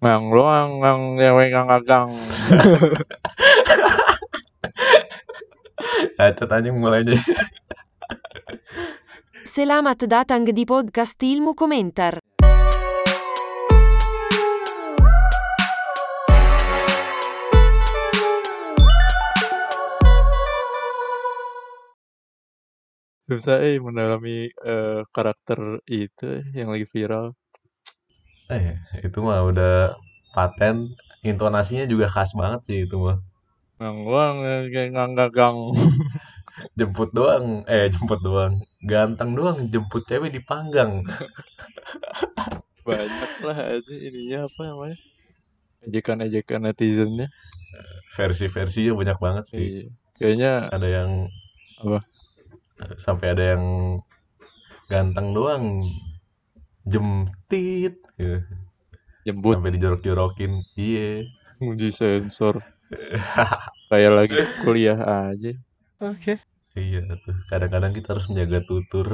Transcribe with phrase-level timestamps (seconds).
[0.00, 2.08] Ngang doang, ngang ngewe ngang agang.
[6.16, 7.20] Cacat anjing mulainya.
[9.44, 12.16] Selamat datang di podcast Ilmu Komentar.
[23.28, 27.36] Susah eh mendalami eh, karakter itu eh, yang lagi viral.
[28.50, 28.74] Eh,
[29.06, 29.94] itu mah udah
[30.34, 30.76] paten.
[31.22, 33.18] Intonasinya juga khas banget sih itu mah.
[33.80, 35.58] Eh, kayak ngang agang.
[36.78, 38.54] Jemput doang, eh jemput doang.
[38.84, 41.00] Ganteng doang, jemput cewek dipanggang.
[42.86, 44.98] Banyak lah aja ininya apa namanya?
[45.86, 47.28] Ejekan-ejekan netizennya.
[48.18, 49.64] Versi-versinya banyak banget sih.
[49.64, 49.84] Iya.
[50.20, 51.10] Kayaknya Ada yang
[51.80, 51.98] Apa?
[53.00, 53.64] Sampai ada yang
[54.90, 55.86] ganteng doang
[56.86, 58.44] jemtit gitu.
[59.26, 61.24] jemput sampai dijorok-jorokin iya
[61.60, 62.54] uji sensor.
[63.90, 65.52] Kayak lagi kuliah aja.
[66.00, 66.40] Oke.
[66.82, 69.08] iya tuh kadang-kadang kita harus menjaga tutur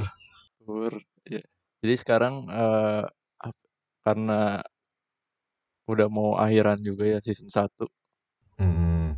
[0.61, 0.95] Tur.
[1.27, 1.43] Ya.
[1.83, 3.03] Jadi sekarang eh,
[3.47, 3.67] ap-
[4.05, 4.61] karena
[5.93, 7.85] udah mau akhiran juga ya season 1
[8.59, 9.13] Hmm,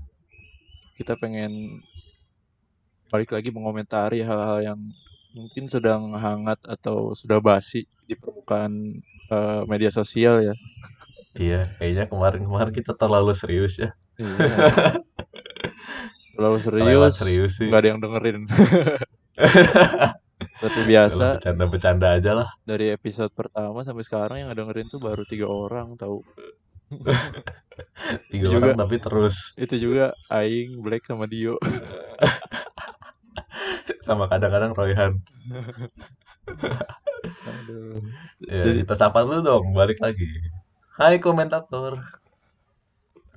[0.97, 1.81] kita pengen
[3.13, 4.81] balik lagi mengomentari hal-hal yang
[5.37, 8.15] mungkin sedang hangat atau sudah basi di
[8.49, 8.73] permukaan
[9.29, 10.55] eh, media sosial ya.
[11.37, 14.35] iya kayaknya kemarin-kemarin kita terlalu serius ya Iya.
[16.39, 18.47] Terlalu serius, serius sih nggak ada yang dengerin.
[20.59, 25.47] Seperti biasa bercanda-bercanda aja lah dari episode pertama sampai sekarang yang dengerin tuh baru tiga
[25.47, 26.27] orang tahu.
[28.35, 28.75] tiga Juga.
[28.75, 31.63] orang tapi terus Itu juga Aing, Black sama Dio.
[34.03, 35.23] sama kadang-kadang Royhan
[37.21, 38.01] Aduh.
[38.43, 40.27] ya Jadi- kita sapa dulu dong balik lagi
[40.95, 42.03] Hai komentator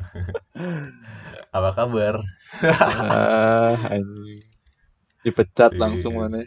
[1.52, 2.16] apa kabar
[3.00, 4.44] Ah, anjing.
[5.22, 5.80] Dipecat Iya.
[5.80, 6.44] langsung mana.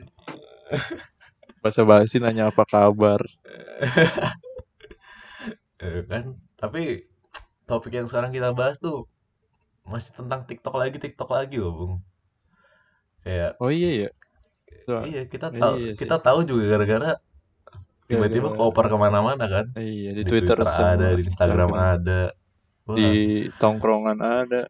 [1.59, 3.23] Bahasa basi nanya apa kabar.
[5.77, 7.05] Eh, kan tapi
[7.65, 9.05] topik yang sekarang kita bahas tuh
[9.85, 11.95] masih tentang TikTok lagi TikTok lagi loh Bung
[13.21, 14.11] kayak Oh iya ya.
[14.83, 15.93] So- iya kita Iya tahu sih.
[15.95, 17.11] kita tahu juga gara-gara
[18.11, 19.67] tiba-tiba koper ke mana-mana kan?
[19.79, 22.13] Iya di, di Twitter, sama ada di Instagram ada.
[22.89, 23.09] Wah, di
[23.61, 24.61] tongkrongan ada.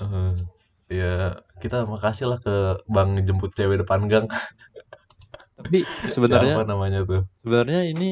[0.00, 0.28] eh,
[0.98, 1.06] ya
[1.62, 2.50] kita makasih lah ke
[2.94, 4.26] Bang jemput cewek depan gang.
[5.58, 5.78] Tapi
[6.14, 7.22] sebenarnya siapa namanya tuh?
[7.42, 8.06] sebenarnya ini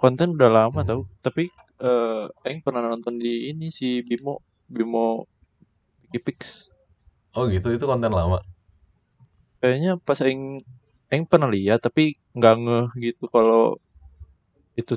[0.00, 0.88] konten udah lama Hmm.
[0.88, 1.02] tau.
[1.26, 1.42] Tapi
[1.84, 4.32] eh Aing pernah nonton di ini si Bimo
[4.76, 5.26] Bimo
[6.02, 6.70] Wikipix.
[7.36, 8.38] oh gitu itu konten lama?
[9.60, 10.42] Kayaknya pas Aing
[11.12, 12.02] Aing pernah lihat tapi
[12.32, 13.76] nggak ngeh gitu kalau
[14.72, 14.96] itu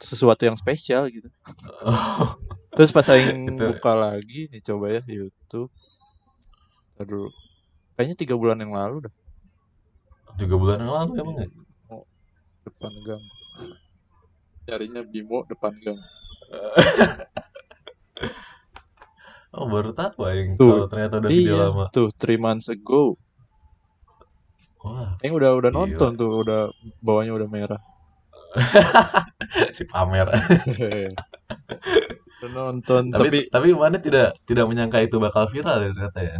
[0.00, 1.28] sesuatu yang spesial gitu.
[2.76, 5.70] Terus pas Aing Itu- buka lagi nih coba ya YouTube.
[6.96, 7.28] Dulu.
[7.96, 9.14] Kayaknya tiga bulan yang lalu dah.
[10.36, 11.48] juga bulan yang lalu emang ya?
[11.48, 12.04] Bimo
[12.68, 13.24] depan gang.
[14.68, 15.96] Carinya Bimo depan gang.
[19.56, 23.16] oh baru tahu Aing Tuh, kalau ternyata udah video iya, lama tuh three months ago.
[24.86, 25.78] Wah udah udah Gila.
[25.82, 26.70] nonton tuh, udah
[27.02, 27.80] bawahnya udah merah.
[29.76, 30.28] si pamer.
[32.40, 36.38] Udah nonton tapi tapi, tapi mana tidak tidak menyangka itu bakal viral ya ternyata ya?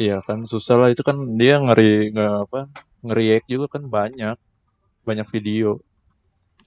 [0.00, 0.88] Iya kan susah lah.
[0.92, 2.60] Itu kan dia ngeri nggak apa
[3.04, 4.36] ngeriak juga kan banyak.
[5.04, 5.80] Banyak video.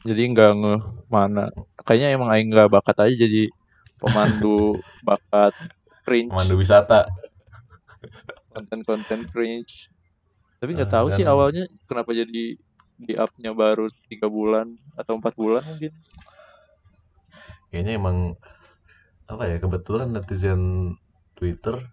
[0.05, 1.49] Jadi nggak ngeh mana.
[1.81, 3.49] Kayaknya emang Aing nggak bakat aja jadi
[3.97, 5.53] pemandu bakat
[6.05, 6.29] cringe.
[6.29, 7.09] Pemandu wisata.
[8.53, 9.89] Konten-konten cringe
[10.65, 12.57] tapi nggak Eh, tahu sih awalnya kenapa jadi
[12.97, 15.93] di upnya baru tiga bulan atau empat bulan mungkin.
[17.69, 18.17] Kayaknya emang
[19.29, 20.61] apa ya kebetulan netizen
[21.37, 21.85] Twitter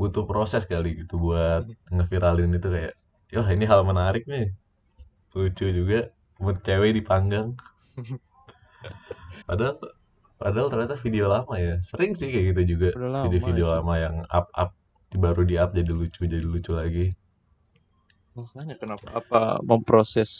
[0.00, 2.94] butuh proses kali gitu buat ngeviralin itu kayak
[3.32, 4.52] Yah ini hal menarik nih.
[5.36, 7.56] Lucu juga buat cewek dipanggang.
[9.48, 9.76] Padahal
[10.40, 11.80] padahal ternyata video lama ya.
[11.84, 12.88] Sering sih kayak gitu juga.
[12.96, 13.74] Lama video-video itu.
[13.76, 14.70] lama yang up up
[15.16, 17.12] baru di up jadi lucu jadi lucu lagi
[18.32, 19.04] Masalahnya kenapa?
[19.12, 20.30] Apa memproses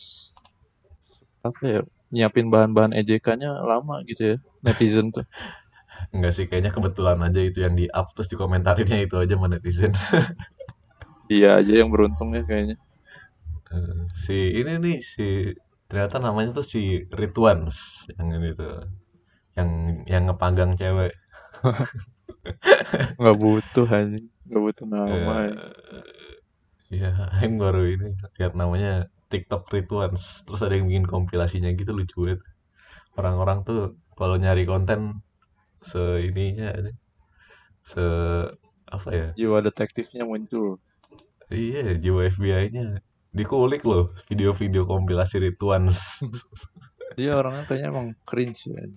[1.44, 1.80] apa ya?
[2.12, 5.24] Nyiapin bahan-bahan ejekannya lama gitu ya netizen tuh.
[6.14, 9.92] Enggak sih, kayaknya kebetulan aja itu yang di up terus dikomentarinnya itu aja sama netizen.
[11.28, 12.76] Dia aja yang beruntung ya kayaknya.
[13.72, 15.26] Eh, si ini nih si
[15.88, 18.84] ternyata namanya tuh si Ridwans yang ini tuh
[19.56, 19.70] yang
[20.08, 21.12] yang ngepanggang cewek.
[23.20, 25.34] Nggak butuh anjing, nggak butuh nama.
[25.48, 25.56] ya.
[26.92, 27.10] Iya,
[27.42, 30.44] yang baru ini lihat namanya TikTok Ridwans.
[30.44, 32.40] Terus ada yang bikin kompilasinya gitu lucu banget.
[33.16, 35.24] Orang-orang tuh kalau nyari konten
[35.80, 36.92] se ininya ini,
[37.82, 38.04] se
[38.86, 39.28] apa ya?
[39.34, 40.76] Jiwa detektifnya muncul.
[41.48, 43.00] Iya jiwa FBI-nya
[43.32, 46.20] dikulik loh video-video kompilasi Rituans.
[47.18, 48.88] Dia orangnya kayaknya emang cringe ya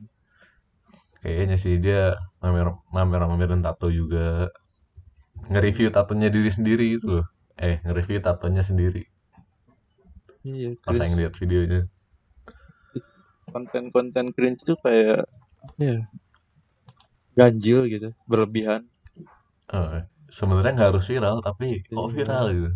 [1.20, 4.48] kayaknya sih dia mamer mamer mamerin tato juga.
[5.52, 7.26] Nge-review tatonya diri sendiri gitu loh
[7.58, 9.04] eh nge-review tatonya sendiri.
[10.46, 11.82] Iya pas yang lihat videonya.
[13.52, 15.24] Konten-konten cringe tuh kayak
[15.80, 15.96] ya
[17.36, 18.88] ganjil gitu berlebihan.
[19.74, 20.00] Eh,
[20.32, 22.14] sebenarnya nggak harus viral tapi kok Iya.
[22.16, 22.70] viral gitu?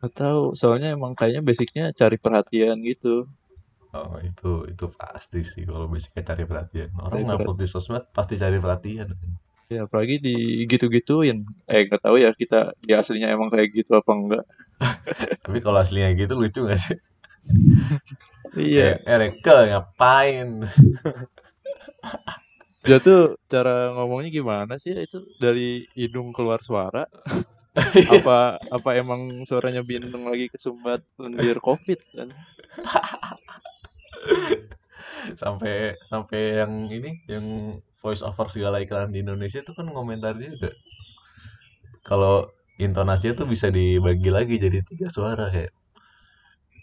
[0.00, 3.28] Gak tahu soalnya emang kayaknya basicnya cari perhatian gitu.
[3.92, 6.88] Oh itu itu pasti sih kalau basicnya cari perhatian.
[7.04, 9.08] Orang ngupload di sosmed pasti cari perhatian
[9.70, 10.36] ya apalagi di
[10.66, 11.46] gitu-gituin.
[11.70, 14.44] Eh gak tahu ya kita di aslinya emang kayak gitu apa enggak
[15.46, 16.98] tapi kalau aslinya gitu lucu gak sih?
[18.58, 18.98] Iya.
[19.06, 20.66] Reke ngapain?
[22.82, 24.92] Dia tuh cara ngomongnya gimana sih?
[24.96, 27.06] Itu dari hidung keluar suara.
[28.10, 32.34] Apa apa emang suaranya bintang lagi kesumbat lendir covid kan?
[35.38, 40.72] Sampai sampai yang ini yang voice over segala iklan di Indonesia tuh kan komentar juga.
[42.02, 42.48] Kalau
[42.80, 45.72] intonasinya tuh bisa dibagi lagi jadi tiga suara kayak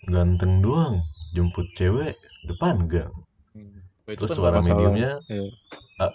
[0.08, 1.02] ganteng doang
[1.34, 2.14] jemput cewek
[2.46, 3.12] depan gang.
[4.08, 4.70] Oh, itu terus kan suara masalah.
[4.72, 6.08] mediumnya Iya.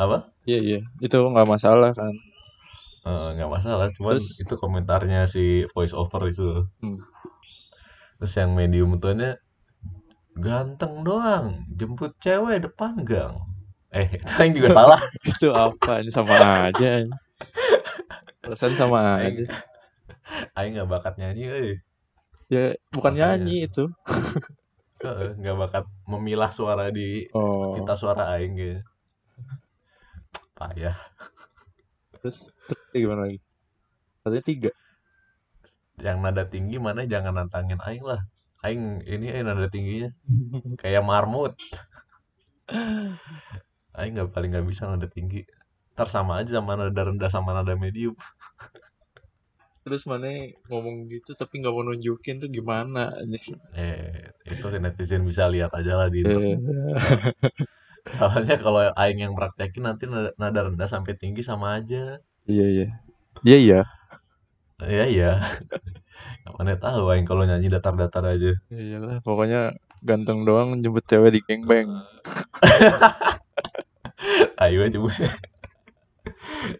[0.00, 0.16] apa?
[0.48, 0.78] Iya iya.
[0.98, 2.14] Itu nggak masalah kan
[3.36, 3.86] nggak masalah.
[3.94, 6.66] Cuman Terus- itu komentarnya si voice over itu.
[6.80, 6.98] Hmm.
[8.16, 9.34] terus yang medium tuanya
[10.38, 13.34] ganteng doang jemput cewek depan gang
[13.92, 15.00] eh itu yang juga salah.
[15.30, 16.00] Itu apa?
[16.00, 16.36] Ini sama
[16.72, 17.04] aja.
[18.40, 19.44] Perasaan sama Aing- aja.
[20.56, 21.76] Aing nggak bakat nyanyi eh.
[22.48, 23.36] Ya bukan Makanya.
[23.36, 23.84] nyanyi itu.
[25.40, 27.74] Nggak bakat memilah suara di oh.
[27.74, 28.80] kita suara aing gitu
[30.62, 30.94] payah.
[32.22, 33.42] Terus terus gimana lagi?
[34.22, 34.70] Katanya tiga.
[35.98, 37.02] Yang nada tinggi mana?
[37.02, 38.22] Jangan nantangin aing lah.
[38.62, 40.14] Aing ini eh nada tingginya.
[40.78, 41.58] Kayak marmut
[43.98, 45.40] aing nggak paling nggak bisa nada tinggi.
[45.94, 48.14] Ntar sama aja sama nada rendah sama nada medium.
[49.82, 50.30] Terus mana
[50.70, 53.10] ngomong gitu tapi nggak mau nunjukin tuh gimana
[53.74, 56.58] eh itu netizen bisa lihat aja lah di Eh, internet
[58.18, 62.18] soalnya kalau aing yang praktekin nanti nada, nada rendah sampai tinggi sama aja.
[62.46, 62.86] Iya iya.
[63.46, 63.80] Iya iya.
[64.82, 65.30] Iya iya.
[66.56, 68.52] Mana tahu aing kalau nyanyi datar-datar aja.
[68.72, 69.60] iyalah pokoknya
[70.02, 71.88] ganteng doang jemput cewek di gangbang
[74.62, 75.10] Ayo aja coba.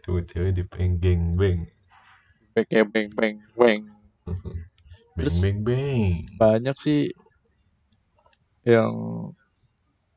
[0.03, 1.67] Coba cewek di penggeng beng.
[2.53, 3.81] pakai bang bang bang
[5.17, 6.29] Beng Terus- beng beng.
[6.37, 7.09] banyak sih
[8.63, 8.93] yang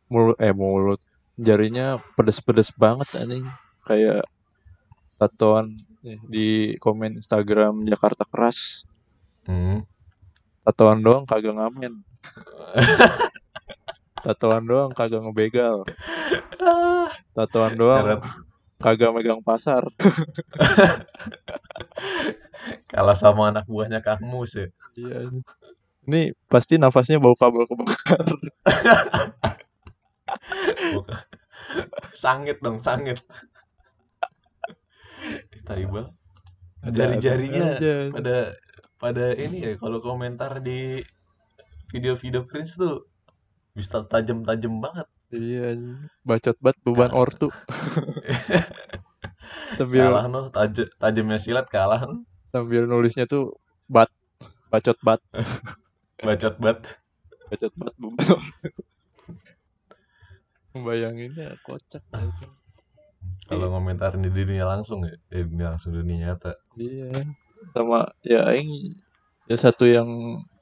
[0.06, 1.00] mulut eh mulut
[1.34, 3.48] jarinya pedes-pedes banget anjing
[3.82, 4.28] kayak
[5.16, 6.48] tatoan nih, di
[6.78, 8.84] komen Instagram Jakarta keras
[9.48, 9.88] Hmm.
[10.62, 12.04] tatoan doang kagak ngamen
[14.26, 15.86] tatoan doang kagak ngebegal
[16.58, 18.18] Ah, tatoan doang
[18.82, 19.86] kagak megang pasar
[22.92, 24.68] kalah sama anak buahnya Kang Mus ya.
[24.98, 25.30] iya
[26.06, 28.26] ini pasti nafasnya bau kabel kebakar
[32.14, 33.18] sangit dong, sangit.
[35.66, 36.08] Tai bang.
[36.86, 37.94] Jari-jarinya Ada aja.
[38.14, 38.38] pada
[39.02, 41.02] pada ini ya kalau komentar di
[41.90, 43.10] video-video cringe tuh
[43.76, 45.08] bisa tajam-tajam banget.
[45.36, 45.76] iya
[46.24, 47.22] bacot banget beban Kalah.
[47.28, 47.48] ortu
[49.78, 52.08] sambil Kalah no, taj tajamnya silat kalah
[52.54, 53.58] sambil nulisnya tuh
[53.92, 54.08] bat
[54.72, 55.20] bacot bat
[56.26, 56.80] Bacot bat.
[57.52, 58.40] bacot bat beban ortu
[60.76, 62.04] membayanginnya kocak.
[63.48, 66.52] Kalau ngomentarin di dunia langsung ya, di dunia langsung dunia nyata.
[66.76, 67.12] iya
[67.72, 68.68] sama ya aing
[69.48, 70.08] ya satu yang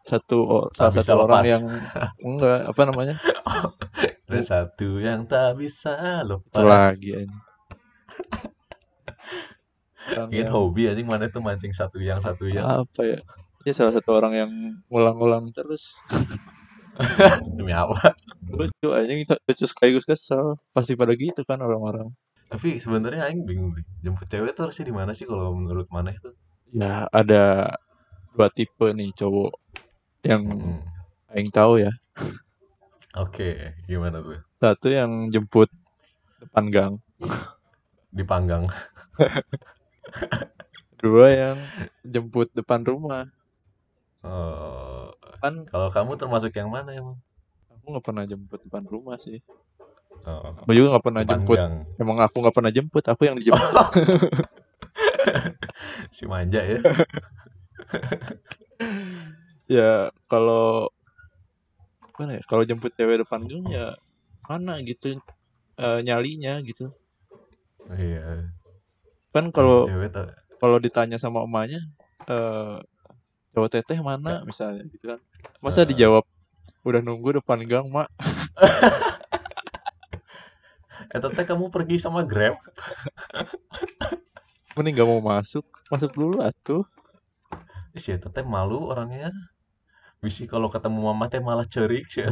[0.03, 1.47] satu o- Tak salah satu orang lepas.
[1.49, 1.63] yang
[2.27, 3.15] enggak apa namanya
[4.27, 6.61] Ada satu yang tak bisa itu lepas.
[6.61, 7.09] lagi
[10.03, 13.19] Orang Mungkin yang- hobi anjing mana tuh mancing satu yang satu yang apa ya
[13.63, 14.51] ya salah satu orang yang
[14.87, 15.95] ngulang-ngulang terus
[17.55, 18.11] demi apa?
[18.45, 22.11] lucu anjing itu lucu sekaligus kesel pasti pada gitu kan orang-orang
[22.45, 23.81] Tapi sebenarnya aing bingung nih.
[24.03, 26.29] Jemput cewek tuh harusnya di mana sih kalau menurut mana itu?
[26.69, 27.73] ya ada
[28.29, 29.57] dua tipe nih cowok
[30.23, 30.79] yang Hmm.
[31.35, 31.91] aing tahu ya
[33.13, 34.41] Oke, gimana tuh?
[34.57, 35.69] satu yang jemput
[36.39, 36.93] depan gang
[38.13, 38.69] Dipanggang.
[41.03, 41.57] dua yang
[42.07, 43.27] jemput depan rumah
[44.23, 45.11] Oh,
[45.43, 47.19] kan kalau kamu termasuk yang mana emang?
[47.67, 49.43] aku nggak pernah jemput depan rumah sih
[50.23, 51.59] Oh, Aku juga nggak pernah jemput.
[51.99, 53.59] Emang aku nggak pernah jemput, aku yang dijemput.
[56.15, 56.79] Si manja ya.
[59.69, 60.89] ya kalau
[62.19, 62.41] mana ya?
[62.45, 63.95] Kalau jemput cewek depan gang ya
[64.45, 65.17] mana gitu
[65.79, 66.91] eh, nyalinya gitu.
[67.89, 68.53] Iya.
[69.33, 69.89] Kan kalau
[70.61, 71.81] kalau ditanya sama emaknya
[72.29, 72.77] eh
[73.53, 75.19] cowok teteh mana misalnya gitu kan.
[75.61, 75.89] Masa Eh.
[75.89, 76.23] dijawab
[76.83, 78.07] udah nunggu depan gang, Mak.
[81.13, 82.57] Eh teteh kamu pergi sama Grab?
[84.73, 85.61] Mending gak mau masuk.
[85.93, 86.81] Masuk dulu atuh.
[87.93, 89.29] Si teteh malu orangnya.
[90.23, 92.23] Bisi kalau ketemu mama teh malah cerik sih.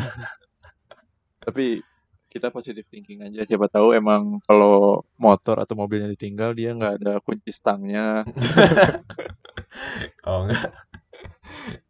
[1.43, 1.83] Tapi
[2.31, 3.43] kita positive thinking aja.
[3.43, 8.23] Siapa tahu emang kalau motor atau mobilnya ditinggal dia nggak ada kunci stangnya.
[10.23, 10.71] Kalau enggak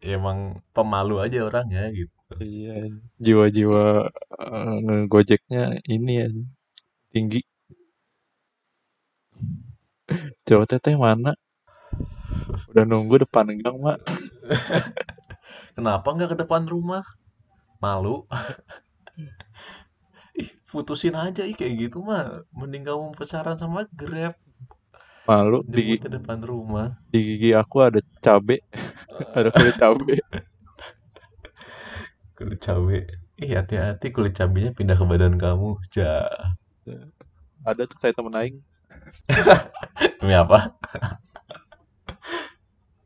[0.01, 2.09] ya emang pemalu aja orangnya gitu.
[2.41, 2.89] Iya,
[3.21, 4.09] jiwa-jiwa
[4.41, 6.27] eh, ngegojeknya ini ya
[7.13, 7.41] tinggi.
[10.49, 11.37] Cowok teteh mana?
[12.73, 13.99] Udah nunggu depan gang, Mak.
[15.81, 17.01] Kenapa nggak ke depan rumah?
[17.81, 18.29] Malu.
[20.37, 22.45] Ih, putusin aja ih kayak gitu mah.
[22.53, 24.37] Mending kamu pacaran sama Grab.
[25.25, 27.01] Malu di, ke depan rumah.
[27.09, 28.61] di gigi aku ada cabe,
[29.37, 30.21] ada kulit cabe.
[32.37, 33.09] Kulit cabe.
[33.41, 35.81] Ih, hati-hati kulit cabenya pindah ke badan kamu.
[35.97, 36.29] Ja.
[37.65, 38.61] Ada tuh kayak temen aing.
[40.21, 40.77] Demi apa?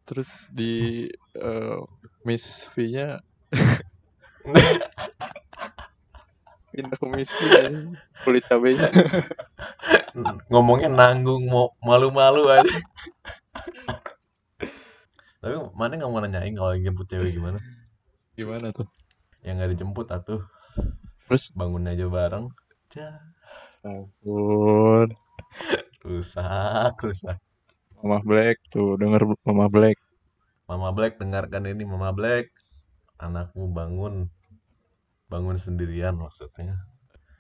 [0.06, 1.80] Terus di eh,
[2.26, 3.20] Miss V-nya
[6.76, 7.40] pindah ke Miss V
[8.28, 8.92] kulit cabenya.
[10.52, 12.78] Ngomongnya nanggung mau malu-malu aja.
[15.40, 17.62] Tapi mana nggak mau nanyain kalau jemput cewek gimana?
[18.36, 18.90] Gimana tuh?
[19.46, 20.42] Yang nggak dijemput atuh
[21.26, 22.54] Terus bangun aja bareng.
[22.94, 23.18] Ja,
[23.82, 25.10] ampun.
[26.06, 27.42] rusak, rusak.
[28.06, 29.98] Mama Black tuh denger Mama Black.
[30.70, 32.54] Mama Black dengarkan ini Mama Black.
[33.18, 34.30] Anakmu bangun.
[35.26, 36.86] Bangun sendirian maksudnya.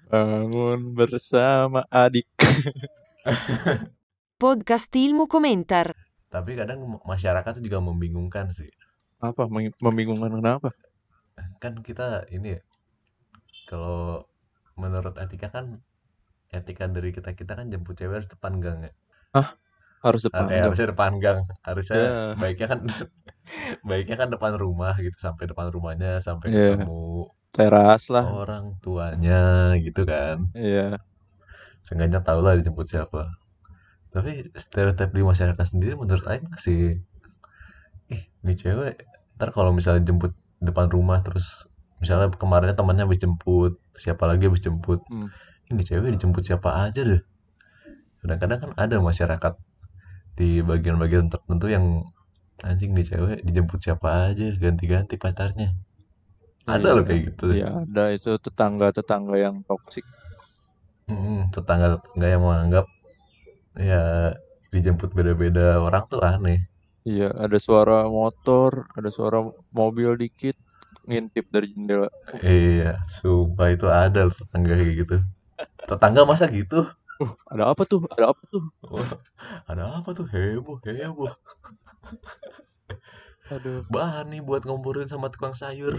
[0.10, 2.26] Bangun bersama adik.
[4.42, 5.94] Podcast Ilmu Komentar.
[6.34, 8.74] Tapi kadang masyarakat itu juga membingungkan sih.
[9.22, 9.46] Apa
[9.78, 10.74] membingungkan kenapa?
[11.62, 12.62] Kan kita ini ya,
[13.70, 14.26] kalau
[14.74, 15.78] menurut etika kan
[16.50, 18.94] etika dari kita kita kan jemput cewek harus depan gang ya.
[20.06, 20.46] Harus depan.
[20.46, 20.64] Eh, gang.
[20.64, 21.40] harusnya depan gang.
[21.60, 22.14] Harusnya Ya.
[22.38, 22.80] baiknya kan
[23.90, 26.78] baiknya kan depan rumah gitu sampai depan rumahnya sampai Iya.
[26.78, 28.26] ketemu Teras lah.
[28.28, 29.42] orang tuanya
[29.78, 30.52] gitu kan.
[30.54, 31.02] Iya.
[31.82, 33.34] Seenggaknya tau lah dijemput siapa.
[34.10, 37.02] Tapi stereotip di masyarakat sendiri menurut Aing masih
[38.08, 39.02] ih ini cewek
[39.36, 40.32] ntar kalau misalnya jemput
[40.62, 41.66] depan rumah terus
[41.98, 45.28] misalnya kemarinnya temannya habis jemput siapa lagi habis jemput Hmm.
[45.68, 47.20] ini cewek dijemput siapa aja deh
[48.22, 49.54] kadang-kadang kan ada masyarakat
[50.40, 51.86] di bagian-bagian tertentu yang
[52.70, 55.68] anjing nih cewek dijemput siapa aja ganti-ganti pacarnya
[56.74, 56.96] ada Iya.
[56.96, 60.06] loh kayak gitu Iya, ada itu tetangga-tetangga yang toksik.
[61.12, 62.86] Mm, tetangga-tetangga yang menganggap
[63.90, 64.02] ya
[64.74, 66.60] dijemput beda-beda orang tuh aneh
[67.10, 69.38] Iya, ada suara motor, ada suara
[69.80, 70.56] mobil dikit
[71.08, 72.10] ngintip dari jendela.
[72.52, 75.14] iya sumpah itu ada loh tetangga kayak gitu
[75.90, 76.76] tetangga masa gitu
[77.16, 78.04] Uh, ada apa tuh?
[78.12, 78.64] Ada apa tuh?
[78.84, 79.10] Wah,
[79.72, 81.32] ada apa tuh heboh heboh
[83.48, 83.86] Aduh.
[83.88, 85.96] bahan nih buat ngomporin sama tukang sayur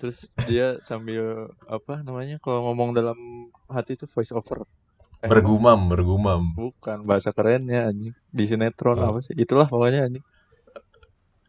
[0.00, 2.40] Terus dia sambil apa namanya?
[2.40, 3.16] Kalau ngomong dalam
[3.68, 4.64] hati itu voice over.
[5.20, 8.16] Eh, bergumam bergumam Bukan bahasa kerennya anjing.
[8.32, 9.12] Di sinetron Oh.
[9.12, 9.36] apa sih?
[9.36, 10.24] Itulah pokoknya anjing.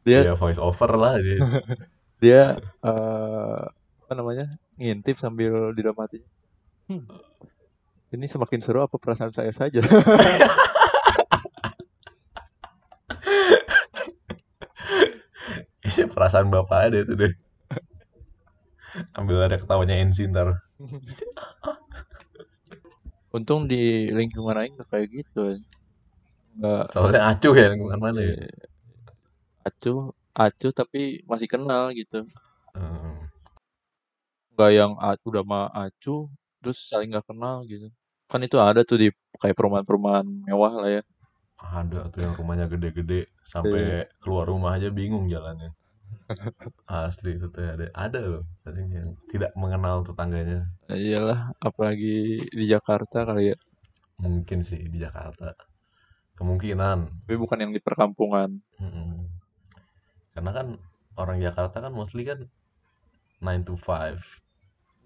[0.03, 1.39] Dia ya voice over lah dia
[2.23, 2.41] dia
[2.83, 3.61] eh
[4.03, 4.51] apa namanya?
[4.75, 6.27] ngintip sambil di dalam hatinya.
[6.91, 7.07] Hmm.
[8.12, 9.80] Ini semakin seru apa perasaan saya saja?
[15.82, 17.34] Ini perasaan bapak ada itu deh
[19.15, 20.51] ambil ada ketawanya Enzi ntar
[23.36, 25.56] Untung di lingkungan aing nggak kayak gitu.
[26.60, 28.51] Nggak soalnya acuh ya lingkungan mana ya Iya.
[29.63, 32.27] acuh acuh tapi masih kenal gitu
[32.72, 33.27] Hmm.
[34.56, 34.91] nggak yang
[35.27, 36.32] udah mah acuh
[36.63, 37.91] terus saling nggak kenal gitu
[38.31, 39.07] kan itu ada tuh di
[39.43, 41.03] kayak perumahan-perumahan mewah lah ya.
[41.61, 45.75] Ada tuh yang rumahnya gede-gede sampai keluar rumah aja bingung jalannya.
[46.88, 48.43] Asli itu tuh ada ada loh.
[48.65, 50.65] Yang tidak mengenal tetangganya.
[50.88, 53.57] Nah, iyalah apalagi di Jakarta kali ya.
[54.23, 55.53] Mungkin sih di Jakarta.
[56.39, 57.27] Kemungkinan.
[57.27, 58.57] Tapi bukan yang di perkampungan.
[58.81, 59.27] Mm-mm.
[60.31, 60.67] karena kan
[61.19, 62.47] orang Jakarta kan mostly kan
[63.43, 64.15] 9 to 5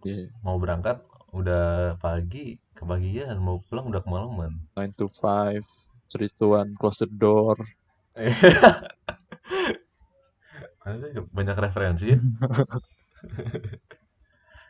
[0.05, 0.29] Iya.
[0.45, 1.01] mau berangkat
[1.33, 4.51] udah pagi kebagian mau pulang udah kemalaman.
[4.75, 5.63] 9 to 5
[6.11, 7.55] 3 to 1 close the door.
[11.35, 12.19] Banyak referensi ya?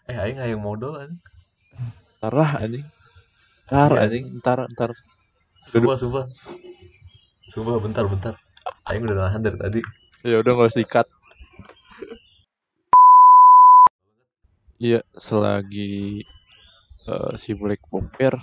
[0.05, 1.17] Eh aing aing modal anjing.
[2.21, 2.85] Ntar lah anjing.
[3.65, 4.01] Ntar Iya.
[4.05, 4.25] anjing.
[4.38, 4.93] Ntar ntar.
[5.65, 6.25] Sumpah sumpah.
[7.50, 8.38] Sumpah bentar bentar.
[8.85, 9.81] Aing udah nahan dari tadi.
[10.21, 11.07] Ya udah nggak usah dikat
[14.75, 16.21] iya selagi
[17.09, 18.35] eh, si Black Boker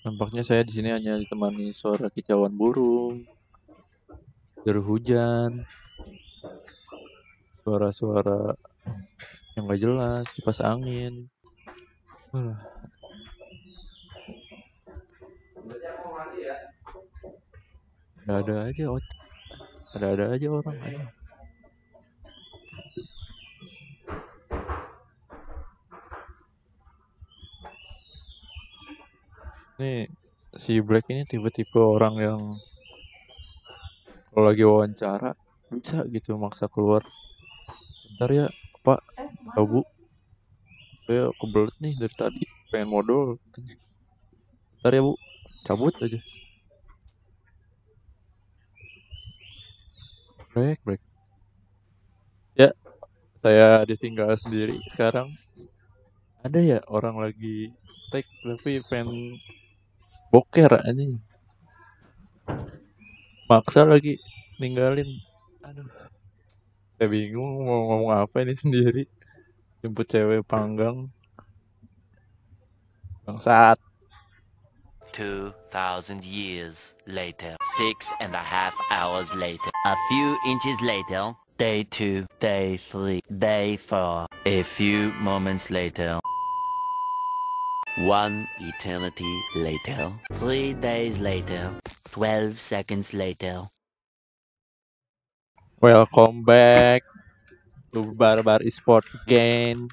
[0.00, 3.28] nampaknya saya di sini hanya ditemani suara kicauan burung
[4.64, 5.64] deru hujan
[7.64, 8.56] suara-suara
[9.52, 11.28] yang gak jelas kipas angin.
[12.32, 12.60] Alah.
[18.24, 19.18] ada-ada aja ot-
[19.96, 21.04] ada-ada aja orang aja
[29.80, 30.12] nih
[30.60, 32.40] si Black ini tipe-tipe orang yang
[34.30, 35.32] kalau lagi wawancara
[35.72, 37.02] bisa gitu maksa keluar.
[38.06, 38.46] Bentar ya
[38.84, 39.00] pak.
[39.50, 39.80] Atau bu?
[41.08, 43.40] Saya kebelet nih dari tadi pengen modal.
[44.78, 45.14] Bentar ya bu.
[45.66, 46.20] Cabut aja.
[50.52, 51.02] Break break
[52.58, 52.70] ya
[53.40, 55.32] saya ditinggal sendiri sekarang.
[56.44, 57.72] Ada ya orang lagi
[58.12, 59.40] take tapi pengen
[60.30, 61.18] boker anjing
[63.50, 64.14] maksa lagi
[64.62, 65.10] ninggalin
[65.66, 65.90] aduh
[66.94, 69.10] saya bingung mau ngomong apa ini sendiri
[69.82, 71.10] jemput cewek panggang
[73.26, 73.78] bangsat
[75.12, 77.56] 2,000 years later.
[77.76, 79.70] Six and a half hours later.
[79.84, 81.34] A few inches later.
[81.58, 84.26] Day two, day three, day four.
[84.46, 86.19] A few moments later.
[87.98, 90.12] One eternity later.
[90.34, 91.74] Three days later.
[92.10, 93.66] Twelve seconds later.
[95.80, 97.00] welcome back
[97.96, 99.88] to Barbar Esport again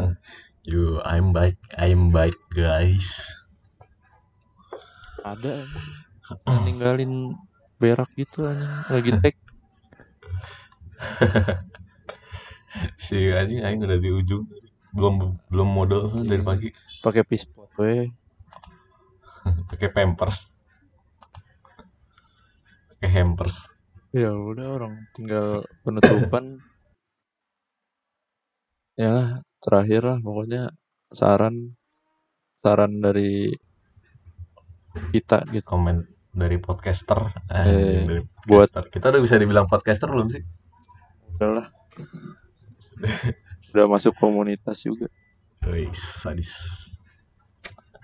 [0.64, 3.04] you I'm back I'm back guys
[5.20, 5.68] ada
[6.48, 6.64] anjing.
[6.64, 7.36] ninggalin
[7.76, 9.36] berak gitu anjing lagi take
[13.04, 14.48] si anjing aing udah di ujung
[14.90, 15.14] belum
[15.46, 16.46] belum modal dari Iya.
[16.46, 16.68] pagi.
[17.00, 18.08] Pakai pispot we
[19.70, 20.48] pakai pampers.
[22.90, 23.54] Pakai hampers.
[24.10, 26.58] Ya udah orang tinggal penutupan.
[28.96, 30.72] Ya terakhir lah pokoknya
[31.10, 31.76] saran
[32.58, 33.54] saran dari
[35.14, 35.62] kita gitu.
[35.68, 37.30] Komen dari podcaster.
[37.46, 38.84] Eh, Anjing, dari buat- podcaster.
[38.90, 40.42] kita udah bisa dibilang podcaster belum sih?
[41.36, 41.66] Udahlah
[43.74, 45.08] udah masuk komunitas juga.
[45.66, 46.52] Wih, sadis.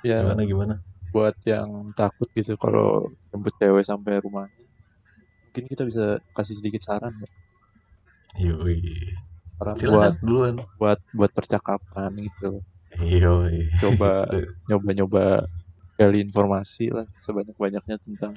[0.04, 0.20] Ya.
[0.24, 0.74] Gimana gimana?
[1.14, 4.64] Buat yang takut gitu kalau jemput cewek sampai rumahnya
[5.54, 7.30] mungkin kita bisa kasih sedikit saran ya.
[8.42, 8.82] Yoi.
[9.54, 10.54] Saran buat silakan duluan.
[10.82, 12.58] buat buat percakapan gitu.
[12.98, 13.70] Yoi.
[13.78, 14.26] Coba
[14.66, 15.46] nyoba-nyoba
[15.94, 18.34] gali informasi lah sebanyak-banyaknya tentang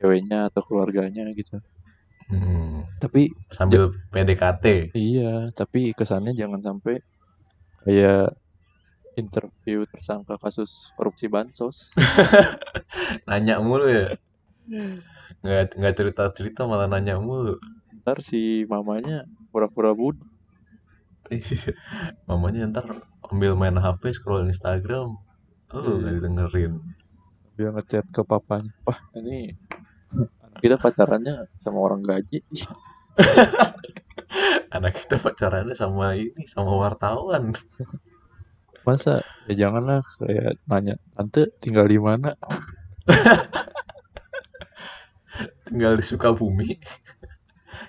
[0.00, 1.60] ceweknya atau keluarganya gitu
[2.32, 6.96] Hmm, tapi sambil PDKT iya tapi kesannya jangan sampai
[7.84, 8.32] kayak
[9.14, 11.94] interview tersangka kasus korupsi bansos.
[13.28, 14.16] Nanya mulu ya?
[15.44, 17.54] Nggak nggak cerita cerita malah nanya mulu.
[18.02, 20.18] Ntar si mamanya pura-pura bud
[22.28, 22.86] mamanya ntar
[23.32, 25.16] ambil main HP scroll Instagram
[25.72, 25.94] oh Iya.
[25.96, 26.72] nggak didengerin
[27.54, 29.54] dia ngechat ke papanya wah ini
[30.60, 32.42] kita pacarannya sama orang gaji.
[34.74, 37.54] Anak kita pacarannya sama ini sama wartawan.
[38.84, 39.24] Masa?
[39.48, 42.36] Ya janganlah saya nanya tante tinggal di mana?
[45.66, 46.70] Tinggal di Sukabumi.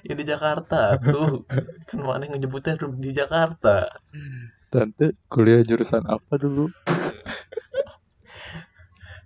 [0.06, 1.49] Ya di Jakarta tuh.
[1.89, 3.89] Kan mana yang nyebutnya di Jakarta?
[4.69, 6.69] Tante kuliah jurusan apa dulu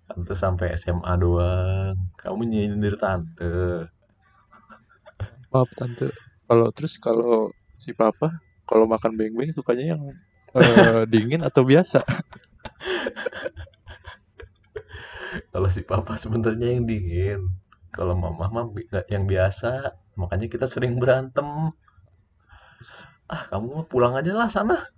[0.09, 1.93] tante sampai SMA doang.
[2.17, 3.85] Kamu nyindir tante.
[5.53, 6.09] Maaf tante.
[6.49, 10.01] Kalau terus kalau si papa kalau makan beng-beng sukanya yang
[10.57, 12.01] eh, dingin atau biasa?
[15.53, 17.53] Kalau si papa sebenarnya yang dingin.
[17.93, 18.65] Kalau mama mah
[19.09, 19.93] yang biasa.
[20.17, 21.45] Makanya kita sering berantem.
[23.29, 24.89] Ah kamu pulang aja lah sana.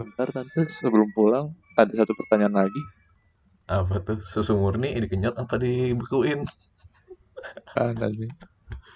[0.00, 0.64] Bentar tante.
[0.72, 2.80] Sebelum pulang ada satu pertanyaan lagi
[3.66, 4.22] apa tuh?
[4.22, 6.46] Susu murni dikenyot apa dibekuin?
[7.74, 8.32] Kan anjing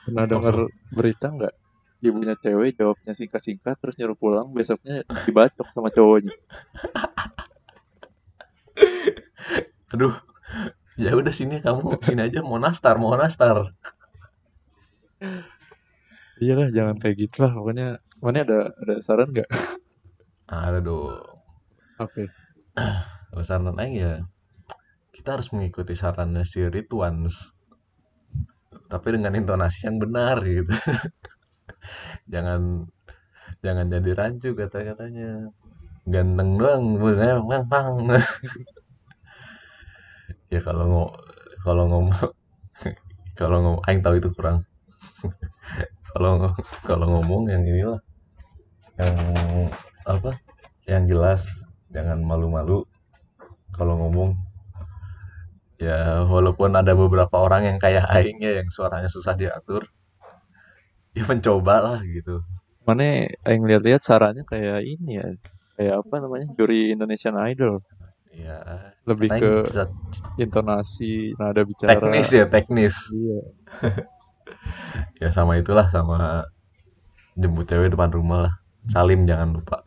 [0.06, 0.56] pernah dengar
[0.90, 1.54] berita nggak?
[2.00, 6.32] Ibunya cewek jawabnya singkat-singkat terus nyuruh pulang besoknya dibacok sama cowoknya.
[9.92, 10.16] Aduh.
[11.00, 12.40] Ya udah sini kamu sini aja.
[12.40, 13.72] Mau nastar mau nastar.
[16.40, 19.48] Iyalah jangan kayak gitu lah pokoknya mana ada ada saran nggak?
[20.48, 21.20] Ada dong.
[22.00, 22.32] Oke.
[23.28, 24.24] Kalau saran aing ya
[25.20, 27.52] kita harus mengikuti sarannya si Ritwans
[28.88, 30.72] tapi dengan intonasi yang benar gitu.
[32.32, 32.88] Jangan
[33.60, 35.52] jangan jadi rancu kata-katanya.
[36.08, 37.94] Ganteng doang bener bang bang.
[40.50, 41.04] Ya kalau ngo
[41.62, 42.16] kalau ngomong
[43.38, 44.66] kalau ngomong aing tahu itu kurang.
[46.10, 46.50] Kalau
[46.82, 48.00] kalau ngomong yang inilah
[48.98, 49.14] yang
[50.08, 50.34] apa?
[50.90, 51.42] Yang jelas.
[51.94, 52.82] Jangan malu-malu
[53.78, 54.49] kalau ngomong
[55.80, 59.88] ya walaupun ada beberapa orang yang kayak aing ya yang suaranya susah diatur
[61.16, 62.44] ya mencoba lah gitu.
[62.84, 65.26] Mana yang lihat-lihat sarannya kayak ini ya
[65.80, 67.80] kayak apa namanya juri Indonesian Idol.
[68.30, 69.88] Ya lebih aing ke bisa
[70.36, 71.96] intonasi nada bicara.
[71.96, 72.96] Teknis ya teknis.
[73.10, 73.40] Iya.
[75.20, 76.48] Ya sama itulah sama
[77.36, 78.54] jemput cewek depan rumah lah.
[78.88, 79.84] Salim jangan lupa.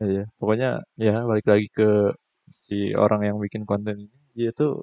[0.00, 2.12] Iya pokoknya ya balik lagi ke
[2.48, 4.82] si orang yang bikin konten ini dia tuh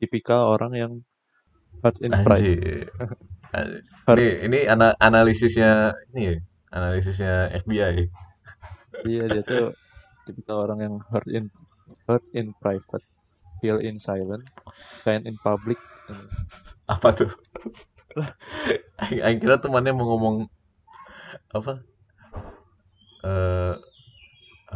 [0.00, 0.92] tipikal orang yang
[1.82, 2.44] hard in pride.
[4.06, 6.34] Ini ini ana- analisisnya ini ya
[6.76, 7.32] analisisnya
[7.64, 8.06] FBI
[9.06, 9.72] iya dia tuh
[10.26, 11.44] tipikal orang yang hurt in
[12.06, 13.04] hurt in private
[13.62, 14.50] feel in silence
[15.02, 15.78] shine in public.
[16.86, 17.30] Apa tuh?
[19.26, 20.36] Aing kira temannya mau ngomong
[21.54, 21.72] apa?
[23.24, 23.74] Eh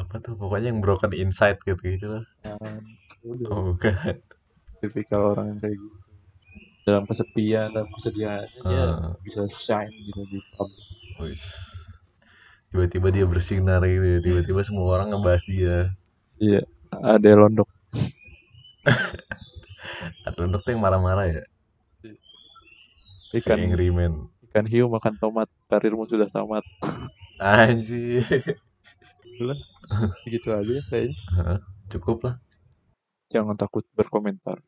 [0.00, 0.34] apa tuh?
[0.38, 2.24] Pokoknya yang broken insight gitu gitu lah.
[2.46, 2.82] Dan
[3.24, 4.16] udah oh bukan
[4.80, 5.98] tipikal orang yang kayak gitu.
[6.88, 9.12] Dalam kesepian dalam kesedihannya dia Ah.
[9.20, 10.86] bisa shine gitu di public
[11.20, 11.42] Wih.
[12.72, 14.18] tiba-tiba dia bersinar gitu ya.
[14.24, 15.76] Tiba-tiba semua orang ngebahas dia.
[16.40, 16.64] Iya.
[16.90, 17.68] Ada londok.
[20.26, 21.42] Atau untuk tuh yang marah-marah ya?
[23.36, 23.60] Ikan.
[23.60, 25.46] Angry Man ikan hiu makan tomat.
[25.70, 26.66] Karirmu sudah tamat.
[27.38, 28.26] Anjir.
[30.26, 31.16] Gitu aja ya kayaknya
[31.90, 32.34] cukup lah
[33.30, 34.58] jangan takut berkomentar